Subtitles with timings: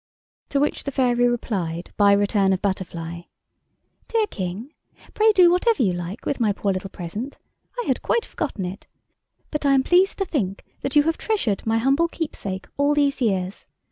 [0.49, 3.21] To which the fairy replied by return of butterfly:—
[4.07, 7.37] "DEAR KING,—Pray do whatever you like with my poor little present.
[7.79, 8.87] I had quite forgotten it,
[9.51, 13.21] but I am pleased to think that you have treasured my humble keepsake all these
[13.21, 13.67] years.